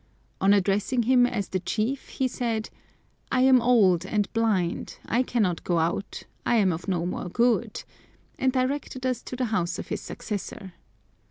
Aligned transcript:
On 0.41 0.51
addressing 0.51 1.03
him 1.03 1.27
as 1.27 1.49
the 1.49 1.59
chief, 1.59 2.09
he 2.09 2.27
said, 2.27 2.71
"I 3.31 3.41
am 3.41 3.61
old 3.61 4.03
and 4.03 4.33
blind, 4.33 4.97
I 5.05 5.21
cannot 5.21 5.63
go 5.63 5.77
out, 5.77 6.23
I 6.43 6.55
am 6.55 6.71
of 6.73 6.87
no 6.87 7.05
more 7.05 7.29
good," 7.29 7.83
and 8.39 8.51
directed 8.51 9.05
us 9.05 9.21
to 9.21 9.35
the 9.35 9.45
house 9.53 9.77
of 9.77 9.89
his 9.89 10.01
successor. 10.01 10.73